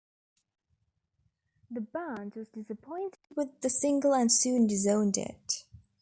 [1.69, 5.65] The band was disappointed with the single and soon disowned it.